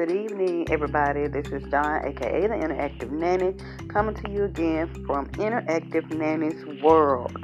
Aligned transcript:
Good 0.00 0.12
evening, 0.12 0.66
everybody. 0.70 1.26
This 1.26 1.48
is 1.48 1.62
Don, 1.64 2.06
aka 2.06 2.46
the 2.46 2.54
Interactive 2.54 3.10
Nanny, 3.10 3.54
coming 3.88 4.14
to 4.14 4.30
you 4.30 4.44
again 4.44 4.88
from 5.04 5.26
Interactive 5.32 6.10
Nanny's 6.16 6.82
World. 6.82 7.36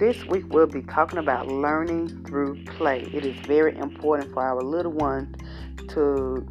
This 0.00 0.24
week 0.24 0.52
we'll 0.52 0.66
be 0.66 0.82
talking 0.82 1.20
about 1.20 1.46
learning 1.46 2.24
through 2.24 2.64
play. 2.64 3.08
It 3.14 3.24
is 3.24 3.36
very 3.46 3.76
important 3.78 4.32
for 4.32 4.42
our 4.42 4.60
little 4.64 4.90
ones 4.90 5.32
to 5.90 6.44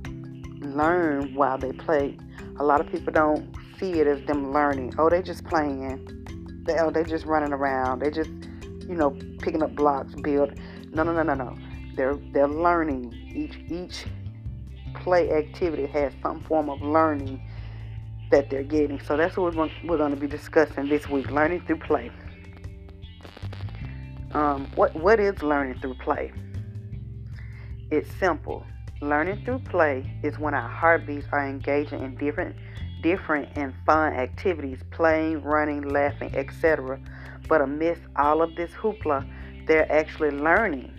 learn 0.62 1.36
while 1.36 1.58
they 1.58 1.74
play. 1.74 2.18
A 2.62 2.64
lot 2.64 2.80
of 2.80 2.90
people 2.90 3.12
don't 3.12 3.54
see 3.78 4.00
it 4.00 4.08
as 4.08 4.26
them 4.28 4.54
learning. 4.54 4.94
Oh, 4.98 5.10
they're 5.10 5.22
just 5.22 5.44
playing. 5.44 6.64
They, 6.66 6.80
oh, 6.80 6.92
they 6.92 7.04
just 7.04 7.26
running 7.26 7.52
around. 7.52 8.00
They 8.00 8.10
just, 8.10 8.32
you 8.88 8.96
know, 8.96 9.10
picking 9.40 9.64
up 9.64 9.76
blocks, 9.76 10.16
build. 10.16 10.58
No, 10.94 11.04
no, 11.04 11.12
no, 11.12 11.24
no, 11.24 11.34
no. 11.34 11.58
They're 11.98 12.16
they're 12.32 12.48
learning. 12.48 13.14
Each 13.36 13.58
each 13.70 14.06
play 15.04 15.32
activity 15.32 15.86
has 15.88 16.14
some 16.22 16.42
form 16.42 16.70
of 16.70 16.82
learning 16.82 17.42
that 18.32 18.50
they're 18.50 18.64
getting. 18.64 19.00
So 19.00 19.18
that's 19.18 19.38
what 19.38 19.56
we're, 19.56 19.98
going 19.98 20.12
to 20.12 20.20
be 20.20 20.28
discussing 20.28 20.90
this 20.90 21.08
week: 21.08 21.30
learning 21.32 21.62
through 21.66 21.80
play. 21.80 22.12
Um, 24.34 24.68
what 24.76 24.96
what 24.96 25.20
is 25.20 25.42
learning 25.42 25.80
through 25.80 25.96
play? 25.96 26.32
It's 27.92 28.12
simple. 28.20 28.66
Learning 29.02 29.44
through 29.46 29.60
play 29.60 30.10
is 30.24 30.40
when 30.40 30.54
our 30.54 30.70
heartbeats 30.70 31.28
are 31.32 31.48
engaging 31.48 32.02
in 32.02 32.16
different 32.16 32.56
different 33.02 33.48
and 33.56 33.74
fun 33.86 34.14
activities, 34.14 34.80
playing, 34.90 35.44
running, 35.44 35.88
laughing, 35.90 36.34
etc. 36.36 37.00
But 37.48 37.62
amidst 37.62 38.02
all 38.16 38.42
of 38.42 38.56
this 38.56 38.72
hoopla, 38.72 39.30
they're 39.68 39.92
actually 39.92 40.32
learning 40.32 40.92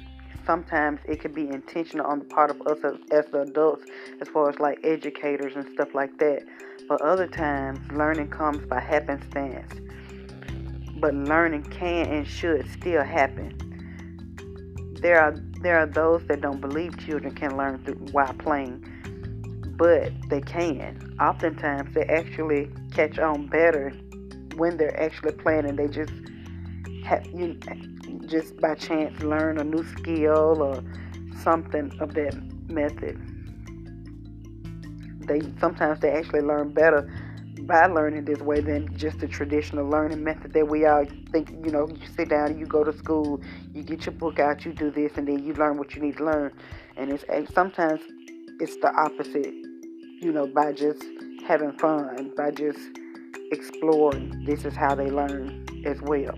sometimes 0.46 1.00
it 1.04 1.20
can 1.20 1.32
be 1.32 1.48
intentional 1.48 2.06
on 2.06 2.20
the 2.20 2.24
part 2.24 2.50
of 2.50 2.62
us 2.62 2.78
as, 2.84 2.94
as 3.10 3.30
the 3.32 3.42
adults, 3.42 3.84
as 4.20 4.28
far 4.28 4.48
as 4.48 4.58
like 4.58 4.78
educators 4.84 5.54
and 5.56 5.68
stuff 5.74 5.94
like 5.94 6.16
that. 6.18 6.44
But 6.88 7.02
other 7.02 7.26
times, 7.26 7.80
learning 7.92 8.28
comes 8.28 8.64
by 8.66 8.80
happenstance. 8.80 9.72
But 10.98 11.14
learning 11.14 11.64
can 11.64 12.06
and 12.06 12.26
should 12.26 12.70
still 12.70 13.02
happen. 13.02 13.62
There 15.02 15.20
are 15.20 15.36
there 15.62 15.78
are 15.78 15.86
those 15.86 16.24
that 16.28 16.40
don't 16.40 16.60
believe 16.60 16.96
children 16.98 17.34
can 17.34 17.56
learn 17.56 17.82
through, 17.84 17.96
while 18.12 18.32
playing, 18.34 18.84
but 19.76 20.12
they 20.28 20.40
can. 20.40 21.16
Oftentimes, 21.20 21.92
they 21.94 22.04
actually 22.04 22.70
catch 22.92 23.18
on 23.18 23.46
better 23.48 23.90
when 24.56 24.76
they're 24.76 24.98
actually 25.00 25.32
playing, 25.32 25.66
and 25.66 25.78
they 25.78 25.88
just 25.88 26.12
have 27.04 27.26
you 27.26 27.58
just 28.26 28.56
by 28.60 28.74
chance 28.74 29.22
learn 29.22 29.58
a 29.58 29.64
new 29.64 29.84
skill 29.98 30.62
or 30.62 30.82
something 31.42 31.92
of 32.00 32.14
that 32.14 32.34
method. 32.68 33.20
They 35.26 35.40
sometimes 35.60 36.00
they 36.00 36.10
actually 36.10 36.42
learn 36.42 36.72
better 36.72 37.10
by 37.60 37.86
learning 37.86 38.24
this 38.26 38.38
way 38.40 38.60
than 38.60 38.96
just 38.96 39.18
the 39.18 39.26
traditional 39.26 39.88
learning 39.88 40.22
method 40.22 40.52
that 40.52 40.68
we 40.68 40.86
all 40.86 41.04
think. 41.32 41.50
You 41.64 41.72
know, 41.72 41.88
you 41.88 42.06
sit 42.16 42.28
down, 42.28 42.58
you 42.58 42.66
go 42.66 42.84
to 42.84 42.96
school, 42.96 43.40
you 43.72 43.82
get 43.82 44.06
your 44.06 44.14
book 44.14 44.38
out, 44.38 44.64
you 44.64 44.72
do 44.72 44.90
this, 44.90 45.12
and 45.16 45.26
then 45.26 45.44
you 45.44 45.54
learn 45.54 45.78
what 45.78 45.94
you 45.94 46.02
need 46.02 46.18
to 46.18 46.24
learn. 46.24 46.52
And 46.96 47.10
it's 47.10 47.24
sometimes 47.54 48.00
it's 48.60 48.76
the 48.76 48.92
opposite. 48.94 49.54
You 50.20 50.32
know, 50.32 50.46
by 50.46 50.72
just 50.72 51.02
having 51.46 51.72
fun, 51.72 52.32
by 52.36 52.50
just 52.50 52.78
exploring. 53.52 54.44
This 54.44 54.64
is 54.64 54.74
how 54.74 54.94
they 54.94 55.10
learn 55.10 55.66
as 55.84 56.00
well. 56.02 56.34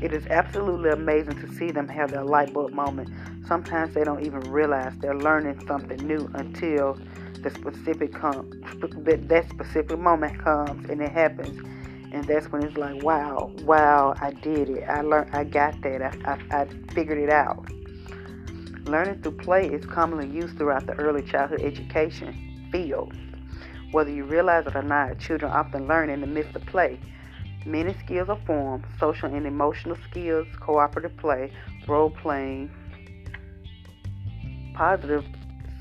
It 0.00 0.12
is 0.12 0.26
absolutely 0.28 0.90
amazing 0.90 1.36
to 1.36 1.52
see 1.54 1.72
them 1.72 1.88
have 1.88 2.10
their 2.10 2.24
light 2.24 2.52
bulb 2.52 2.72
moment. 2.72 3.10
Sometimes 3.46 3.94
they 3.94 4.04
don't 4.04 4.22
even 4.22 4.50
realize 4.50 4.92
they're 5.00 5.16
learning 5.16 5.64
something 5.66 6.06
new 6.06 6.30
until 6.34 6.98
the 7.42 7.50
specific 7.50 8.14
com- 8.14 8.50
that 8.80 9.46
specific 9.48 9.98
moment 9.98 10.38
comes 10.42 10.88
and 10.88 11.00
it 11.00 11.10
happens. 11.12 11.58
And 12.12 12.26
that's 12.26 12.46
when 12.50 12.62
it's 12.62 12.76
like, 12.76 12.94
wow, 13.02 13.50
wow, 13.58 14.16
I 14.20 14.30
did 14.30 14.70
it. 14.70 14.84
I 14.88 15.02
learned, 15.02 15.34
I 15.34 15.44
got 15.44 15.80
that. 15.82 16.02
I, 16.02 16.32
I, 16.32 16.62
I 16.62 16.66
figured 16.94 17.18
it 17.18 17.30
out. 17.30 17.66
Learning 18.86 19.20
through 19.20 19.36
play 19.36 19.66
is 19.66 19.84
commonly 19.84 20.28
used 20.28 20.56
throughout 20.56 20.86
the 20.86 20.94
early 20.94 21.22
childhood 21.22 21.60
education 21.62 22.68
field. 22.72 23.12
Whether 23.90 24.10
you 24.10 24.24
realize 24.24 24.66
it 24.66 24.76
or 24.76 24.82
not, 24.82 25.18
children 25.18 25.50
often 25.50 25.86
learn 25.88 26.08
in 26.08 26.20
the 26.20 26.26
midst 26.26 26.54
of 26.56 26.64
play. 26.66 26.98
Many 27.64 27.94
skills 27.94 28.28
are 28.28 28.38
formed 28.46 28.84
social 28.98 29.34
and 29.34 29.46
emotional 29.46 29.96
skills, 30.10 30.46
cooperative 30.60 31.16
play, 31.16 31.52
role 31.86 32.10
playing, 32.10 32.70
positive 34.74 35.24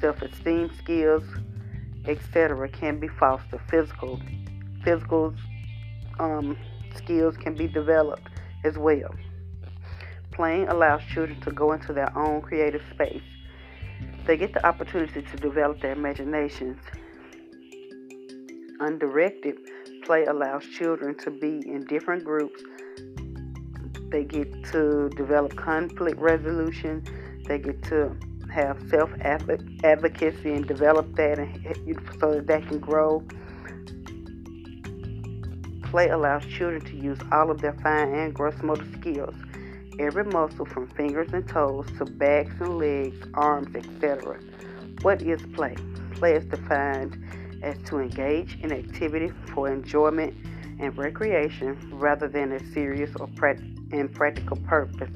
self 0.01 0.21
esteem 0.21 0.71
skills, 0.77 1.23
etc., 2.05 2.67
can 2.69 2.99
be 2.99 3.07
fostered. 3.07 3.61
Physical, 3.69 4.19
physical 4.83 5.33
um, 6.19 6.57
skills 6.95 7.37
can 7.37 7.55
be 7.55 7.67
developed 7.67 8.27
as 8.63 8.77
well. 8.77 9.13
Playing 10.31 10.67
allows 10.67 11.01
children 11.13 11.39
to 11.41 11.51
go 11.51 11.71
into 11.71 11.93
their 11.93 12.15
own 12.17 12.41
creative 12.41 12.81
space. 12.91 13.23
They 14.25 14.37
get 14.37 14.53
the 14.53 14.65
opportunity 14.65 15.21
to 15.21 15.37
develop 15.37 15.81
their 15.81 15.93
imaginations. 15.93 16.79
Undirected 18.79 19.57
play 20.07 20.23
allows 20.23 20.63
children 20.65 21.13
to 21.15 21.29
be 21.29 21.61
in 21.67 21.83
different 21.83 22.23
groups. 22.23 22.63
They 24.09 24.23
get 24.23 24.63
to 24.71 25.09
develop 25.17 25.57
conflict 25.57 26.17
resolution. 26.17 27.03
They 27.45 27.59
get 27.59 27.83
to 27.89 28.15
have 28.49 28.81
self 28.89 29.09
advocacy 29.19 30.53
and 30.53 30.65
develop 30.65 31.13
that 31.17 31.39
and, 31.39 31.99
so 32.21 32.35
that 32.35 32.47
they 32.47 32.61
can 32.61 32.79
grow. 32.79 33.21
Play 35.91 36.07
allows 36.07 36.45
children 36.45 36.85
to 36.85 36.95
use 36.95 37.19
all 37.33 37.51
of 37.51 37.59
their 37.59 37.73
fine 37.73 38.13
and 38.13 38.33
gross 38.33 38.55
motor 38.63 38.87
skills. 38.97 39.35
Every 39.99 40.23
muscle 40.23 40.65
from 40.65 40.87
fingers 40.87 41.33
and 41.33 41.45
toes 41.49 41.85
to 41.97 42.05
backs 42.05 42.53
and 42.61 42.77
legs, 42.77 43.17
arms, 43.33 43.75
etc. 43.75 44.39
What 45.01 45.21
is 45.21 45.41
play? 45.53 45.75
Play 46.13 46.35
is 46.35 46.45
defined 46.45 47.26
as 47.63 47.77
to 47.85 47.99
engage 47.99 48.57
in 48.61 48.71
activity 48.71 49.31
for 49.53 49.71
enjoyment 49.71 50.33
and 50.79 50.97
recreation 50.97 51.77
rather 51.91 52.27
than 52.27 52.51
a 52.51 52.73
serious 52.73 53.11
or 53.15 53.29
and 53.91 54.13
practical 54.13 54.57
purpose. 54.57 55.09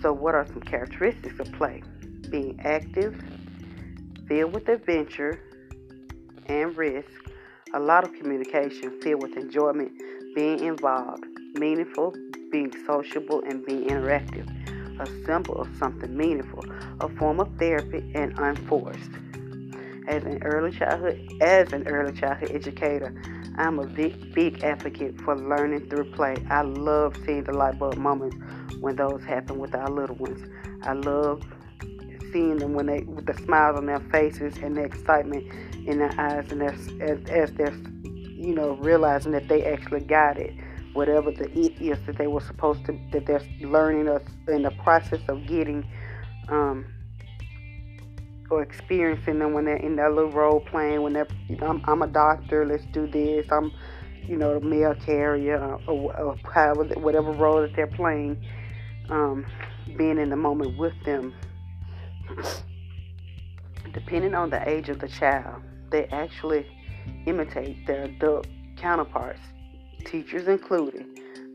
So, 0.00 0.12
what 0.12 0.34
are 0.34 0.46
some 0.46 0.60
characteristics 0.60 1.38
of 1.38 1.52
play? 1.52 1.82
Being 2.30 2.58
active, 2.64 3.20
filled 4.26 4.52
with 4.52 4.68
adventure 4.68 5.40
and 6.46 6.76
risk, 6.76 7.08
a 7.72 7.80
lot 7.80 8.04
of 8.04 8.12
communication, 8.14 9.00
filled 9.00 9.22
with 9.22 9.36
enjoyment, 9.36 9.92
being 10.34 10.64
involved, 10.64 11.24
meaningful, 11.54 12.14
being 12.50 12.72
sociable, 12.86 13.42
and 13.42 13.64
being 13.64 13.88
interactive. 13.88 14.48
A 15.00 15.06
symbol 15.24 15.56
of 15.56 15.68
something 15.78 16.16
meaningful, 16.16 16.64
a 17.00 17.08
form 17.08 17.40
of 17.40 17.48
therapy, 17.58 18.12
and 18.14 18.38
unforced 18.38 19.10
as 20.08 20.22
an 20.24 20.42
early 20.42 20.70
childhood 20.76 21.20
as 21.40 21.72
an 21.72 21.86
early 21.88 22.12
childhood 22.12 22.50
educator 22.52 23.14
i'm 23.56 23.78
a 23.78 23.86
big 23.86 24.24
big 24.34 24.62
advocate 24.64 25.18
for 25.20 25.36
learning 25.36 25.88
through 25.88 26.10
play. 26.12 26.34
I 26.50 26.62
love 26.62 27.16
seeing 27.24 27.44
the 27.44 27.52
light 27.52 27.78
bulb 27.78 27.96
moments 27.96 28.36
when 28.80 28.96
those 28.96 29.22
happen 29.24 29.58
with 29.58 29.74
our 29.74 29.88
little 29.88 30.16
ones. 30.16 30.46
I 30.82 30.92
love 30.92 31.42
seeing 32.32 32.58
them 32.58 32.74
when 32.74 32.86
they 32.86 33.00
with 33.00 33.26
the 33.26 33.34
smiles 33.34 33.76
on 33.76 33.86
their 33.86 34.00
faces 34.00 34.56
and 34.62 34.76
the 34.76 34.82
excitement 34.82 35.46
in 35.86 35.98
their 35.98 36.14
eyes 36.18 36.50
and 36.50 36.62
as, 36.62 36.88
as 37.30 37.52
they're 37.52 37.74
you 38.02 38.54
know 38.54 38.72
realizing 38.80 39.32
that 39.32 39.48
they 39.48 39.64
actually 39.64 40.00
got 40.00 40.36
it. 40.36 40.52
Whatever 40.92 41.30
the 41.30 41.50
it 41.58 41.80
is 41.80 41.98
that 42.06 42.18
they 42.18 42.26
were 42.26 42.40
supposed 42.40 42.84
to 42.86 42.98
that 43.12 43.26
they're 43.26 43.42
learning 43.60 44.08
us 44.08 44.22
in 44.48 44.62
the 44.62 44.70
process 44.82 45.20
of 45.28 45.46
getting 45.46 45.88
um, 46.48 46.84
or 48.50 48.62
experiencing 48.62 49.38
them 49.38 49.52
when 49.52 49.64
they're 49.64 49.76
in 49.76 49.96
that 49.96 50.12
little 50.12 50.30
role 50.30 50.60
playing. 50.60 51.02
When 51.02 51.12
they're, 51.12 51.28
you 51.48 51.56
know, 51.56 51.66
I'm, 51.66 51.82
I'm 51.86 52.02
a 52.02 52.06
doctor, 52.06 52.66
let's 52.66 52.84
do 52.86 53.06
this. 53.06 53.46
I'm, 53.50 53.72
you 54.26 54.36
know, 54.36 54.58
the 54.58 54.64
mail 54.64 54.94
carrier 54.94 55.78
or, 55.86 56.16
or 56.16 56.36
however, 56.52 56.84
whatever 57.00 57.32
role 57.32 57.62
that 57.62 57.74
they're 57.74 57.86
playing. 57.86 58.44
Um, 59.10 59.44
being 59.96 60.18
in 60.18 60.30
the 60.30 60.36
moment 60.36 60.78
with 60.78 60.94
them. 61.04 61.34
Depending 63.92 64.34
on 64.34 64.50
the 64.50 64.68
age 64.68 64.88
of 64.88 64.98
the 64.98 65.08
child, 65.08 65.62
they 65.90 66.06
actually 66.06 66.66
imitate 67.26 67.86
their 67.86 68.04
adult 68.04 68.46
counterparts, 68.76 69.40
teachers 70.04 70.48
included. 70.48 71.06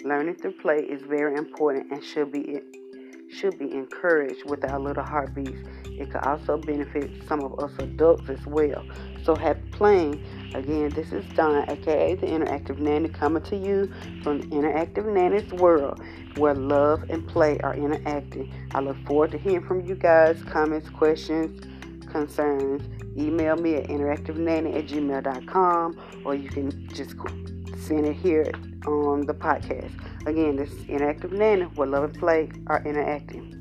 Learning 0.06 0.36
through 0.36 0.54
play 0.54 0.78
is 0.78 1.02
very 1.02 1.36
important 1.36 1.92
and 1.92 2.04
should 2.04 2.32
be 2.32 2.62
should 3.32 3.58
be 3.58 3.72
encouraged 3.72 4.50
with 4.50 4.64
our 4.70 4.80
little 4.80 5.04
heartbeats. 5.04 5.62
It 5.86 6.12
could 6.12 6.22
also 6.24 6.58
benefit 6.58 7.12
some 7.28 7.42
of 7.42 7.60
us 7.60 7.72
adults 7.80 8.30
as 8.30 8.46
well. 8.46 8.84
So 9.24 9.36
happy 9.36 9.62
playing. 9.72 10.24
Again, 10.54 10.90
this 10.90 11.12
is 11.12 11.26
Don, 11.36 11.70
aka 11.70 12.16
the 12.16 12.28
Interactive 12.28 12.80
Nanny, 12.80 13.10
coming 13.10 13.44
to 13.44 13.56
you 13.56 13.92
from 14.24 14.42
the 14.42 14.48
Interactive 14.48 15.06
Nanny's 15.06 15.52
world 15.54 16.02
where 16.38 16.56
love 16.56 17.04
and 17.10 17.28
play 17.28 17.60
are 17.60 17.76
interacting. 17.76 18.52
I 18.72 18.80
look 18.80 18.98
forward 19.06 19.32
to 19.32 19.38
hearing 19.38 19.66
from 19.66 19.86
you 19.86 19.96
guys, 19.96 20.42
comments, 20.44 20.90
questions, 20.90 21.62
concerns, 22.10 22.84
email 23.18 23.56
me 23.58 23.76
at 23.76 23.88
interactivenanny 23.88 24.78
at 24.78 24.88
gmail.com 24.88 26.00
or 26.26 26.36
you 26.36 26.50
can 26.50 26.88
just 26.90 27.16
send 27.78 28.06
it 28.06 28.14
here 28.14 28.52
on 28.88 29.26
the 29.26 29.34
podcast. 29.34 29.92
Again, 30.26 30.56
this 30.56 30.72
is 30.72 30.86
Interactive 30.86 31.32
Nanny 31.32 31.64
where 31.64 31.88
love 31.88 32.04
and 32.06 32.14
play 32.14 32.50
are 32.68 32.82
interacting. 32.86 33.59